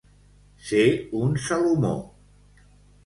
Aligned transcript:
Ser 0.69 0.87
un 1.19 1.37
Salomó. 1.49 1.93